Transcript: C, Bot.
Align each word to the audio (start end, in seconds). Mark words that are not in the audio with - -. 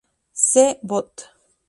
C, 0.33 0.79
Bot. 0.81 1.13